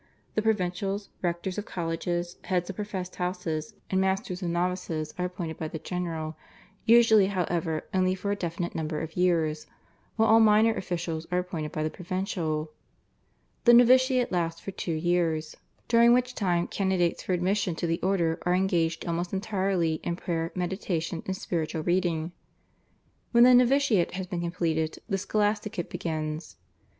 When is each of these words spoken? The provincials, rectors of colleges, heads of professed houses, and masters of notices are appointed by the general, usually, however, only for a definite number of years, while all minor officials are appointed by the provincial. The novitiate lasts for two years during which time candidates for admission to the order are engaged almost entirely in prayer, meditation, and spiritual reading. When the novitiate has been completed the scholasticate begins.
The 0.33 0.41
provincials, 0.41 1.09
rectors 1.21 1.59
of 1.59 1.65
colleges, 1.67 2.35
heads 2.45 2.71
of 2.71 2.75
professed 2.75 3.17
houses, 3.17 3.75
and 3.91 4.01
masters 4.01 4.41
of 4.41 4.49
notices 4.49 5.13
are 5.19 5.25
appointed 5.25 5.59
by 5.59 5.67
the 5.67 5.77
general, 5.77 6.35
usually, 6.85 7.27
however, 7.27 7.83
only 7.93 8.15
for 8.15 8.31
a 8.31 8.35
definite 8.35 8.73
number 8.73 9.01
of 9.01 9.15
years, 9.15 9.67
while 10.15 10.27
all 10.27 10.39
minor 10.39 10.73
officials 10.73 11.27
are 11.31 11.37
appointed 11.37 11.71
by 11.71 11.83
the 11.83 11.91
provincial. 11.91 12.71
The 13.65 13.75
novitiate 13.75 14.31
lasts 14.31 14.59
for 14.59 14.71
two 14.71 14.91
years 14.95 15.55
during 15.87 16.13
which 16.13 16.33
time 16.33 16.65
candidates 16.65 17.21
for 17.21 17.33
admission 17.33 17.75
to 17.75 17.85
the 17.85 18.01
order 18.01 18.39
are 18.43 18.55
engaged 18.55 19.05
almost 19.05 19.33
entirely 19.33 19.99
in 20.03 20.15
prayer, 20.15 20.51
meditation, 20.55 21.21
and 21.27 21.37
spiritual 21.37 21.83
reading. 21.83 22.31
When 23.33 23.43
the 23.43 23.53
novitiate 23.53 24.13
has 24.15 24.25
been 24.25 24.41
completed 24.41 24.97
the 25.07 25.19
scholasticate 25.19 25.91
begins. 25.91 26.55